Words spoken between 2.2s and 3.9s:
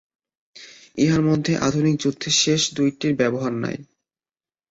শেষ দুইটির ব্যবহার নাই।